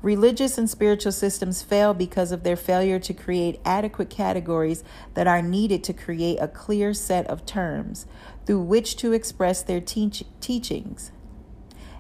Religious 0.05 0.59
and 0.59 0.69
spiritual 0.69 1.11
systems 1.11 1.63
fail 1.63 1.91
because 1.91 2.31
of 2.31 2.43
their 2.43 2.55
failure 2.55 2.99
to 2.99 3.11
create 3.11 3.59
adequate 3.65 4.07
categories 4.07 4.83
that 5.15 5.25
are 5.25 5.41
needed 5.41 5.83
to 5.83 5.93
create 5.93 6.37
a 6.39 6.47
clear 6.47 6.93
set 6.93 7.25
of 7.25 7.43
terms 7.43 8.05
through 8.45 8.61
which 8.61 8.95
to 8.97 9.13
express 9.13 9.63
their 9.63 9.81
teach- 9.81 10.23
teachings. 10.39 11.09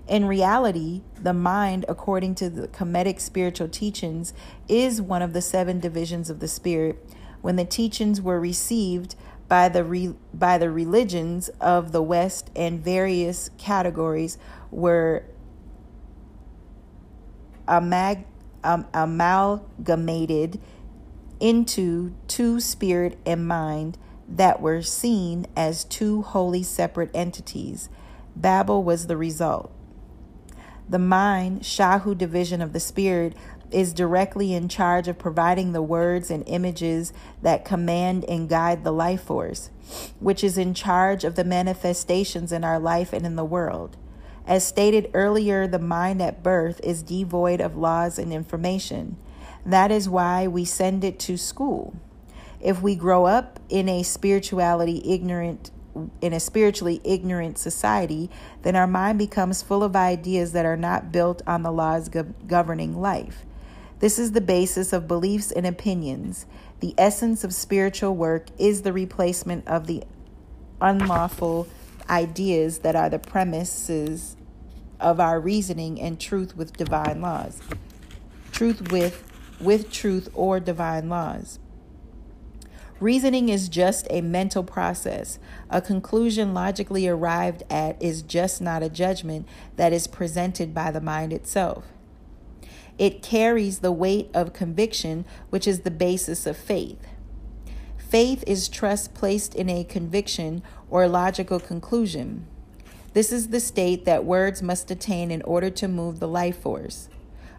In 0.07 0.25
reality, 0.25 1.01
the 1.19 1.33
mind, 1.33 1.83
according 1.89 2.35
to 2.35 2.49
the 2.51 2.67
Kemetic 2.67 3.19
spiritual 3.19 3.69
teachings, 3.69 4.35
is 4.67 5.01
one 5.01 5.23
of 5.23 5.33
the 5.33 5.41
seven 5.41 5.79
divisions 5.79 6.29
of 6.29 6.41
the 6.41 6.47
spirit. 6.47 7.03
When 7.41 7.55
the 7.55 7.65
teachings 7.65 8.21
were 8.21 8.39
received 8.39 9.15
by 9.47 9.67
the 9.67 9.83
re- 9.83 10.13
by 10.31 10.59
the 10.59 10.69
religions 10.69 11.49
of 11.59 11.91
the 11.91 12.03
West 12.03 12.51
and 12.55 12.83
various 12.83 13.49
categories 13.57 14.37
were 14.69 15.23
amag- 17.67 18.25
um, 18.63 18.87
amalgamated 18.93 20.59
into 21.39 22.13
two 22.27 22.59
spirit 22.59 23.17
and 23.25 23.47
mind 23.47 23.97
that 24.27 24.61
were 24.61 24.81
seen 24.81 25.45
as 25.55 25.83
two 25.83 26.21
wholly 26.21 26.63
separate 26.63 27.11
entities. 27.13 27.89
Babel 28.35 28.83
was 28.83 29.07
the 29.07 29.17
result. 29.17 29.71
The 30.87 30.99
mind, 30.99 31.61
Shahu 31.61 32.17
division 32.17 32.61
of 32.61 32.73
the 32.73 32.79
spirit, 32.79 33.35
is 33.71 33.93
directly 33.93 34.53
in 34.53 34.69
charge 34.69 35.07
of 35.07 35.17
providing 35.17 35.71
the 35.71 35.81
words 35.81 36.29
and 36.29 36.43
images 36.47 37.11
that 37.41 37.65
command 37.65 38.23
and 38.25 38.47
guide 38.47 38.83
the 38.83 38.91
life 38.91 39.23
force, 39.23 39.69
which 40.19 40.43
is 40.43 40.57
in 40.57 40.73
charge 40.73 41.23
of 41.23 41.35
the 41.35 41.43
manifestations 41.43 42.51
in 42.51 42.63
our 42.63 42.79
life 42.79 43.13
and 43.13 43.25
in 43.25 43.35
the 43.35 43.45
world. 43.45 43.97
As 44.47 44.65
stated 44.65 45.09
earlier, 45.13 45.67
the 45.67 45.79
mind 45.79 46.21
at 46.21 46.43
birth 46.43 46.79
is 46.83 47.01
devoid 47.01 47.61
of 47.61 47.75
laws 47.75 48.19
and 48.19 48.31
information. 48.31 49.17
That 49.65 49.91
is 49.91 50.07
why 50.07 50.47
we 50.47 50.65
send 50.65 51.03
it 51.03 51.17
to 51.21 51.37
school. 51.37 51.95
If 52.61 52.81
we 52.81 52.95
grow 52.95 53.25
up 53.25 53.59
in 53.69 53.89
a 53.89 54.03
spirituality 54.03 55.01
ignorant 55.05 55.71
in 56.21 56.33
a 56.33 56.39
spiritually 56.41 56.99
ignorant 57.05 57.57
society, 57.57 58.29
then 58.63 58.75
our 58.75 58.87
mind 58.87 59.17
becomes 59.17 59.63
full 59.63 59.81
of 59.81 59.95
ideas 59.95 60.51
that 60.51 60.65
are 60.65 60.75
not 60.75 61.09
built 61.11 61.41
on 61.47 61.63
the 61.63 61.71
laws 61.71 62.09
governing 62.47 62.99
life. 62.99 63.45
This 63.99 64.19
is 64.19 64.33
the 64.33 64.41
basis 64.41 64.91
of 64.91 65.07
beliefs 65.07 65.53
and 65.53 65.65
opinions. 65.65 66.45
The 66.81 66.93
essence 66.97 67.45
of 67.45 67.53
spiritual 67.53 68.13
work 68.13 68.47
is 68.57 68.81
the 68.81 68.91
replacement 68.91 69.65
of 69.69 69.87
the 69.87 70.03
unlawful 70.81 71.67
ideas 72.09 72.79
that 72.79 72.95
are 72.95 73.09
the 73.09 73.19
premises 73.19 74.35
of 74.99 75.19
our 75.19 75.39
reasoning 75.39 75.99
and 75.99 76.19
truth 76.19 76.55
with 76.55 76.77
divine 76.77 77.21
laws. 77.21 77.61
Truth 78.51 78.91
with 78.91 79.23
with 79.59 79.91
truth 79.91 80.29
or 80.33 80.59
divine 80.59 81.09
laws. 81.09 81.59
Reasoning 82.99 83.49
is 83.49 83.67
just 83.67 84.07
a 84.09 84.21
mental 84.21 84.63
process. 84.63 85.37
A 85.69 85.81
conclusion 85.81 86.53
logically 86.53 87.07
arrived 87.07 87.63
at 87.69 88.01
is 88.01 88.21
just 88.21 88.61
not 88.61 88.83
a 88.83 88.89
judgment 88.89 89.47
that 89.75 89.91
is 89.91 90.07
presented 90.07 90.73
by 90.73 90.91
the 90.91 91.01
mind 91.01 91.33
itself. 91.33 91.85
It 92.97 93.21
carries 93.21 93.79
the 93.79 93.91
weight 93.91 94.29
of 94.33 94.53
conviction, 94.53 95.25
which 95.49 95.67
is 95.67 95.81
the 95.81 95.91
basis 95.91 96.45
of 96.45 96.55
faith. 96.55 97.05
Faith 98.09 98.43
is 98.45 98.69
trust 98.69 99.13
placed 99.13 99.55
in 99.55 99.69
a 99.69 99.83
conviction 99.83 100.61
or 100.89 101.07
logical 101.07 101.59
conclusion. 101.59 102.45
This 103.13 103.31
is 103.31 103.47
the 103.47 103.59
state 103.59 104.05
that 104.05 104.25
words 104.25 104.61
must 104.61 104.91
attain 104.91 105.31
in 105.31 105.41
order 105.41 105.69
to 105.71 105.87
move 105.87 106.19
the 106.19 106.27
life 106.27 106.59
force. 106.59 107.09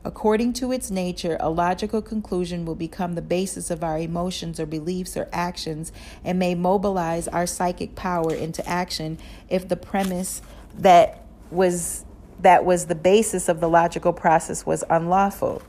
According 0.05 0.53
to 0.55 0.71
its 0.71 0.88
nature, 0.88 1.37
a 1.41 1.50
logical 1.50 2.00
conclusion 2.00 2.65
will 2.65 2.76
become 2.76 3.15
the 3.15 3.23
basis 3.23 3.73
of 3.73 3.83
our 3.83 3.99
emotions 3.99 4.61
or 4.61 4.67
beliefs 4.67 5.17
or 5.17 5.29
actions 5.33 5.91
and 6.23 6.38
may 6.38 6.55
mobilize 6.55 7.26
our 7.26 7.45
psychic 7.45 7.97
power 7.97 8.33
into 8.33 8.67
action 8.69 9.19
if 9.49 9.67
the 9.67 9.76
premise 9.76 10.43
that 10.79 11.25
was 11.50 12.05
that 12.38 12.64
was 12.64 12.87
the 12.87 12.94
basis 12.94 13.49
of 13.49 13.61
the 13.61 13.68
logical 13.68 14.12
process 14.12 14.64
was 14.64 14.85
unlawful. 14.88 15.61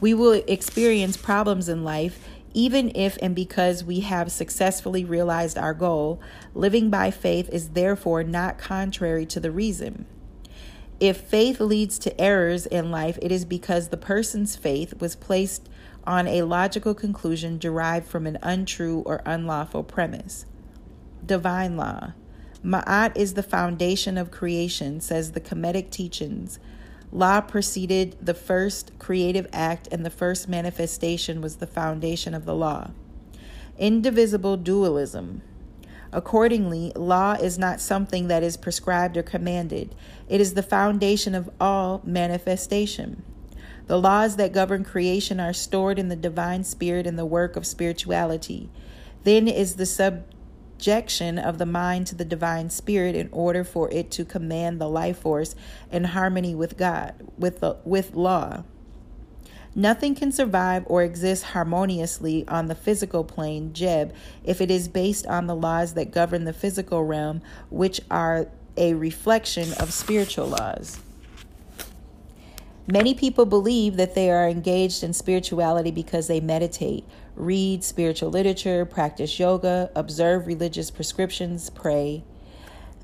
We 0.00 0.14
will 0.14 0.42
experience 0.48 1.16
problems 1.16 1.68
in 1.68 1.84
life 1.84 2.28
even 2.54 2.90
if 2.94 3.18
and 3.22 3.34
because 3.34 3.84
we 3.84 4.00
have 4.00 4.30
successfully 4.30 5.04
realized 5.04 5.56
our 5.56 5.74
goal, 5.74 6.20
living 6.54 6.90
by 6.90 7.10
faith 7.10 7.48
is 7.50 7.70
therefore 7.70 8.22
not 8.22 8.58
contrary 8.58 9.26
to 9.26 9.40
the 9.40 9.50
reason. 9.50 10.06
If 11.00 11.16
faith 11.16 11.60
leads 11.60 11.98
to 12.00 12.20
errors 12.20 12.66
in 12.66 12.90
life, 12.90 13.18
it 13.20 13.32
is 13.32 13.44
because 13.44 13.88
the 13.88 13.96
person's 13.96 14.54
faith 14.54 15.00
was 15.00 15.16
placed 15.16 15.68
on 16.06 16.28
a 16.28 16.42
logical 16.42 16.94
conclusion 16.94 17.58
derived 17.58 18.06
from 18.06 18.26
an 18.26 18.38
untrue 18.42 19.02
or 19.06 19.22
unlawful 19.24 19.82
premise. 19.82 20.46
Divine 21.24 21.76
law. 21.76 22.12
Ma'at 22.64 23.16
is 23.16 23.34
the 23.34 23.42
foundation 23.42 24.16
of 24.16 24.30
creation, 24.30 25.00
says 25.00 25.32
the 25.32 25.40
Kemetic 25.40 25.90
teachings. 25.90 26.60
Law 27.12 27.42
preceded 27.42 28.16
the 28.22 28.34
first 28.34 28.98
creative 28.98 29.46
act, 29.52 29.86
and 29.92 30.04
the 30.04 30.10
first 30.10 30.48
manifestation 30.48 31.42
was 31.42 31.56
the 31.56 31.66
foundation 31.66 32.32
of 32.32 32.46
the 32.46 32.54
law. 32.54 32.90
Indivisible 33.78 34.56
dualism. 34.56 35.42
Accordingly, 36.10 36.92
law 36.96 37.34
is 37.34 37.58
not 37.58 37.80
something 37.80 38.28
that 38.28 38.42
is 38.42 38.56
prescribed 38.56 39.16
or 39.16 39.22
commanded, 39.22 39.94
it 40.28 40.40
is 40.40 40.54
the 40.54 40.62
foundation 40.62 41.34
of 41.34 41.50
all 41.60 42.00
manifestation. 42.04 43.22
The 43.86 44.00
laws 44.00 44.36
that 44.36 44.52
govern 44.52 44.84
creation 44.84 45.38
are 45.38 45.52
stored 45.52 45.98
in 45.98 46.08
the 46.08 46.16
divine 46.16 46.64
spirit 46.64 47.06
in 47.06 47.16
the 47.16 47.26
work 47.26 47.56
of 47.56 47.66
spirituality. 47.66 48.70
Then 49.24 49.48
is 49.48 49.76
the 49.76 49.86
sub 49.86 50.24
subjection 50.82 51.38
of 51.38 51.58
the 51.58 51.66
mind 51.66 52.08
to 52.08 52.14
the 52.16 52.24
divine 52.24 52.68
spirit 52.68 53.14
in 53.14 53.28
order 53.30 53.62
for 53.62 53.88
it 53.92 54.10
to 54.10 54.24
command 54.24 54.80
the 54.80 54.88
life 54.88 55.18
force 55.18 55.54
in 55.92 56.02
harmony 56.02 56.56
with 56.56 56.76
God, 56.76 57.14
with 57.38 57.60
the, 57.60 57.76
with 57.84 58.16
law. 58.16 58.64
Nothing 59.76 60.16
can 60.16 60.32
survive 60.32 60.82
or 60.86 61.04
exist 61.04 61.44
harmoniously 61.44 62.44
on 62.48 62.66
the 62.66 62.74
physical 62.74 63.22
plane, 63.22 63.72
Geb, 63.72 64.12
if 64.42 64.60
it 64.60 64.72
is 64.72 64.88
based 64.88 65.24
on 65.28 65.46
the 65.46 65.54
laws 65.54 65.94
that 65.94 66.10
govern 66.10 66.46
the 66.46 66.52
physical 66.52 67.04
realm, 67.04 67.42
which 67.70 68.00
are 68.10 68.48
a 68.76 68.94
reflection 68.94 69.72
of 69.74 69.92
spiritual 69.92 70.48
laws. 70.48 70.98
Many 72.86 73.14
people 73.14 73.46
believe 73.46 73.96
that 73.96 74.14
they 74.14 74.30
are 74.30 74.48
engaged 74.48 75.04
in 75.04 75.12
spirituality 75.12 75.92
because 75.92 76.26
they 76.26 76.40
meditate, 76.40 77.04
read 77.36 77.84
spiritual 77.84 78.30
literature, 78.30 78.84
practice 78.84 79.38
yoga, 79.38 79.90
observe 79.94 80.46
religious 80.46 80.90
prescriptions, 80.90 81.70
pray. 81.70 82.24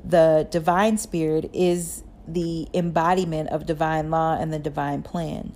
The 0.05 0.49
divine 0.51 0.99
spirit 0.99 1.51
is 1.53 2.03
the 2.27 2.69
embodiment 2.75 3.51
of 3.51 3.67
divine 3.67 4.11
law 4.11 4.37
and 4.39 4.53
the 4.53 4.59
divine 4.59 5.03
plan. 5.03 5.53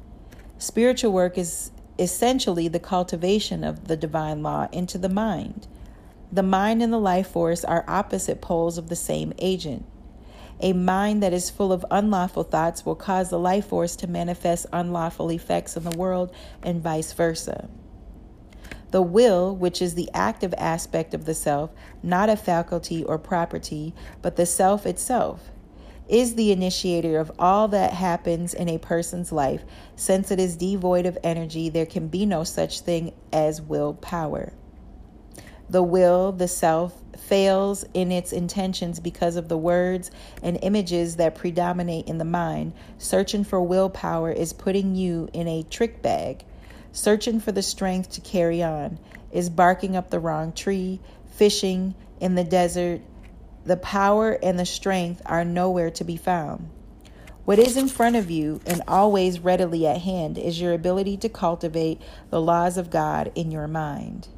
Spiritual 0.57 1.13
work 1.13 1.37
is 1.37 1.73
essentially 1.99 2.69
the 2.69 2.81
cultivation 2.81 3.65
of 3.65 3.89
the 3.89 3.97
divine 3.97 4.43
law 4.43 4.69
into 4.73 4.99
the 4.99 5.09
mind. 5.09 5.67
The 6.31 6.43
mind 6.43 6.83
and 6.83 6.93
the 6.93 6.99
life 6.99 7.29
force 7.29 7.65
are 7.65 7.85
opposite 7.89 8.41
poles 8.41 8.79
of 8.79 8.89
the 8.89 8.97
same 8.97 9.33
agent. 9.39 9.85
A 10.65 10.73
mind 10.73 11.25
that 11.25 11.33
is 11.33 11.51
full 11.51 11.73
of 11.73 11.85
unlawful 11.91 12.45
thoughts 12.45 12.87
will 12.87 12.95
cause 12.95 13.31
the 13.31 13.39
life 13.39 13.67
force 13.67 13.97
to 13.97 14.07
manifest 14.07 14.67
unlawful 14.73 15.33
effects 15.33 15.77
in 15.77 15.83
the 15.83 15.97
world 15.99 16.33
and 16.63 16.81
vice 16.81 17.13
versa. 17.13 17.69
The 18.93 19.03
will, 19.03 19.57
which 19.57 19.83
is 19.83 19.97
the 19.97 20.09
active 20.15 20.55
aspect 20.57 21.15
of 21.15 21.25
the 21.25 21.35
self, 21.35 21.71
not 22.01 22.29
a 22.29 22.37
faculty 22.37 23.03
or 23.03 23.19
property, 23.19 23.93
but 24.21 24.37
the 24.37 24.47
self 24.47 24.87
itself, 24.87 25.51
is 26.09 26.37
the 26.37 26.53
initiator 26.53 27.19
of 27.19 27.33
all 27.41 27.67
that 27.69 27.95
happens 27.95 28.55
in 28.55 28.69
a 28.69 28.79
person's 28.79 29.33
life. 29.33 29.65
Since 29.97 30.31
it 30.31 30.39
is 30.39 30.57
devoid 30.57 31.07
of 31.07 31.19
energy, 31.25 31.71
there 31.71 31.87
can 31.87 32.07
be 32.07 32.25
no 32.25 32.45
such 32.45 32.81
thing 32.81 33.15
as 33.33 33.61
willpower. 33.61 34.53
The 35.73 35.83
will, 35.83 36.33
the 36.33 36.49
self, 36.49 36.93
fails 37.17 37.83
in 37.95 38.13
its 38.13 38.31
intentions 38.31 39.01
because 39.01 39.37
of 39.37 39.49
the 39.49 39.57
words 39.57 40.11
and 40.43 40.59
images 40.61 41.17
that 41.17 41.35
predominate 41.35 42.09
in 42.09 42.19
the 42.19 42.27
mind. 42.27 42.75
Searching 42.99 43.43
for 43.43 43.63
willpower 43.63 44.31
is 44.31 44.53
putting 44.53 44.95
you 44.95 45.31
in 45.33 45.49
a 45.49 45.63
trick 45.63 46.03
bag. 46.03 46.45
Searching 46.93 47.41
for 47.41 47.53
the 47.53 47.63
strength 47.63 48.11
to 48.11 48.21
carry 48.21 48.63
on 48.63 48.99
is 49.31 49.49
barking 49.49 49.97
up 49.97 50.11
the 50.11 50.21
wrong 50.21 50.53
tree, 50.53 51.01
fishing 51.31 51.95
in 52.21 52.35
the 52.35 52.45
desert. 52.45 53.01
The 53.65 53.79
power 53.79 54.39
and 54.43 54.59
the 54.59 54.67
strength 54.67 55.23
are 55.25 55.43
nowhere 55.43 55.91
to 55.93 56.05
be 56.05 56.19
found. 56.19 56.69
What 57.47 57.59
is 57.59 57.79
in 57.79 57.89
front 57.89 58.17
of 58.17 58.31
you 58.31 58.61
and 58.67 58.83
always 58.87 59.41
readily 59.41 59.87
at 59.87 60.03
hand 60.03 60.37
is 60.37 60.61
your 60.61 60.75
ability 60.75 61.17
to 61.17 61.31
cultivate 61.31 61.99
the 62.29 62.43
laws 62.43 62.77
of 62.77 62.91
God 62.91 63.33
in 63.35 63.51
your 63.51 63.69
mind. 63.69 64.29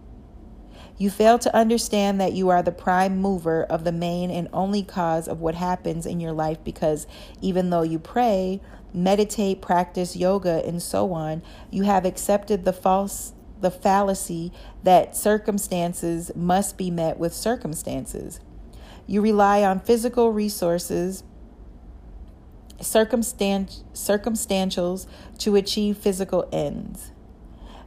You 0.96 1.11
fail 1.11 1.38
to 1.40 1.54
understand 1.57 2.20
that 2.20 2.35
you 2.35 2.50
are 2.50 2.62
the 2.62 2.70
prime 2.70 3.18
mover 3.18 3.64
of 3.64 3.85
the 3.85 3.92
main 3.92 4.30
and 4.30 4.48
only 4.52 4.83
cause 4.83 5.26
of 5.26 5.40
what 5.40 5.57
happens 5.57 6.07
in 6.07 6.20
your 6.20 6.33
life 6.33 6.59
because 6.62 7.07
even 7.40 7.70
though 7.70 7.83
you 7.83 7.98
pray, 7.98 8.61
meditate, 8.92 9.61
practice 9.61 10.14
yoga, 10.14 10.64
and 10.64 10.80
so 10.80 11.12
on, 11.12 11.42
you 11.70 11.83
have 11.83 12.04
accepted 12.04 12.64
the 12.64 12.72
false 12.72 13.33
the 13.61 13.70
fallacy 13.70 14.52
that 14.83 15.16
circumstances 15.16 16.30
must 16.35 16.76
be 16.76 16.90
met 16.90 17.18
with 17.18 17.33
circumstances. 17.33 18.38
You 19.07 19.22
rely 19.22 19.62
on 19.62 19.80
physical 19.80 20.33
resources, 20.33 21.24
circumstan- 22.78 23.83
circumstantials 23.94 25.07
to 25.38 25.57
achieve 25.57 25.96
physical 25.96 26.46
ends. 26.52 27.11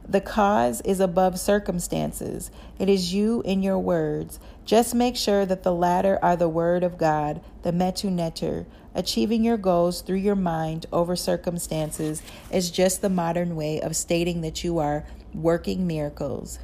The 0.08 0.20
cause 0.22 0.80
is 0.82 1.00
above 1.00 1.38
circumstances. 1.38 2.50
It 2.78 2.88
is 2.88 3.12
you 3.12 3.42
in 3.44 3.62
your 3.62 3.78
words. 3.78 4.40
Just 4.64 4.94
make 4.94 5.16
sure 5.16 5.44
that 5.44 5.64
the 5.64 5.74
latter 5.74 6.18
are 6.22 6.34
the 6.34 6.48
word 6.48 6.82
of 6.82 6.96
God, 6.96 7.42
the 7.62 7.72
metu 7.72 8.10
neter. 8.10 8.66
Achieving 8.94 9.44
your 9.44 9.58
goals 9.58 10.00
through 10.00 10.16
your 10.16 10.34
mind 10.34 10.86
over 10.92 11.14
circumstances 11.14 12.22
is 12.50 12.70
just 12.70 13.02
the 13.02 13.10
modern 13.10 13.54
way 13.54 13.82
of 13.82 13.94
stating 13.94 14.40
that 14.40 14.64
you 14.64 14.78
are 14.78 15.04
working 15.34 15.86
miracles. 15.86 16.58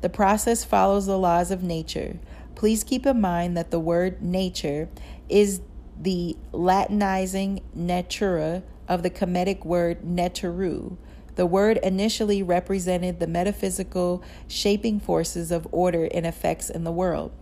The 0.00 0.08
process 0.08 0.64
follows 0.64 1.04
the 1.04 1.18
laws 1.18 1.50
of 1.50 1.62
nature. 1.62 2.18
Please 2.54 2.82
keep 2.84 3.04
in 3.04 3.20
mind 3.20 3.54
that 3.56 3.70
the 3.70 3.78
word 3.78 4.22
nature 4.22 4.88
is 5.28 5.60
the 6.00 6.38
Latinizing 6.52 7.62
natura 7.74 8.62
of 8.88 9.02
the 9.02 9.10
Kemetic 9.10 9.66
word 9.66 10.02
neteru. 10.02 10.96
The 11.40 11.46
word 11.46 11.78
initially 11.78 12.42
represented 12.42 13.18
the 13.18 13.26
metaphysical 13.26 14.22
shaping 14.46 15.00
forces 15.00 15.50
of 15.50 15.66
order 15.72 16.04
and 16.12 16.26
effects 16.26 16.68
in 16.68 16.84
the 16.84 16.92
world, 16.92 17.32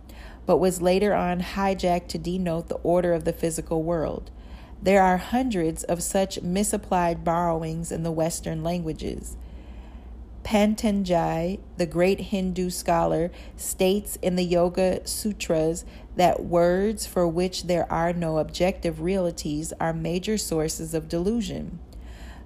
but 0.45 0.55
was 0.55 0.81
later 0.81 1.13
on 1.13 1.41
hijacked 1.41 2.07
to 2.07 2.17
denote 2.17 2.69
the 2.69 2.75
order 2.75 3.11
of 3.11 3.25
the 3.25 3.33
physical 3.33 3.83
world. 3.83 4.31
There 4.81 5.01
are 5.03 5.17
hundreds 5.17 5.83
of 5.83 6.01
such 6.01 6.41
misapplied 6.41 7.25
borrowings 7.25 7.91
in 7.91 8.03
the 8.03 8.11
Western 8.13 8.63
languages. 8.63 9.35
Patanjali, 10.43 11.59
the 11.75 11.85
great 11.85 12.21
Hindu 12.21 12.69
scholar, 12.69 13.31
states 13.57 14.17
in 14.21 14.37
the 14.37 14.45
Yoga 14.45 15.05
Sutras 15.05 15.83
that 16.15 16.45
words 16.45 17.05
for 17.05 17.27
which 17.27 17.63
there 17.63 17.91
are 17.91 18.13
no 18.13 18.37
objective 18.37 19.01
realities 19.01 19.73
are 19.77 19.91
major 19.91 20.37
sources 20.37 20.93
of 20.93 21.09
delusion. 21.09 21.79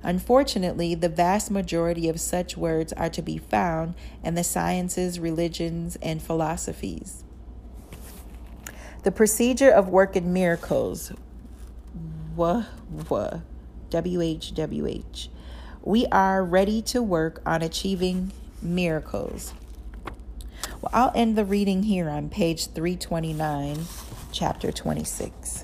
Unfortunately, 0.03 0.93
the 0.95 1.07
vast 1.07 1.49
majority 1.49 2.09
of 2.09 2.19
such 2.19 2.57
words 2.57 2.91
are 2.93 3.09
to 3.09 3.21
be 3.21 3.37
found 3.37 3.95
in 4.21 4.35
the 4.35 4.43
sciences, 4.43 5.17
religions, 5.17 5.97
and 6.01 6.21
philosophies. 6.21 7.23
The 9.03 9.11
procedure 9.11 9.71
of 9.71 9.87
working 9.87 10.33
miracles. 10.33 11.13
Wh, 12.37 12.63
WHWH. 13.89 15.27
We 15.83 16.05
are 16.07 16.43
ready 16.43 16.81
to 16.83 17.01
work 17.01 17.41
on 17.45 17.61
achieving 17.61 18.31
miracles. 18.61 19.53
Well, 20.81 20.91
I'll 20.93 21.11
end 21.15 21.37
the 21.37 21.45
reading 21.45 21.83
here 21.83 22.09
on 22.09 22.29
page 22.29 22.67
329, 22.67 23.85
chapter 24.31 24.71
26. 24.71 25.62